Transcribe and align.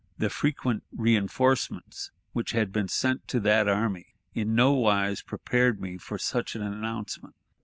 The 0.17 0.31
frequent 0.31 0.83
reënforcements 0.97 2.09
which 2.33 2.53
had 2.53 2.71
been 2.71 2.87
sent 2.87 3.27
to 3.27 3.39
that 3.41 3.67
army 3.67 4.15
in 4.33 4.55
nowise 4.55 5.21
prepared 5.21 5.79
me 5.79 5.99
for 5.99 6.17
such 6.17 6.55
an 6.55 6.63
announcement. 6.63 7.35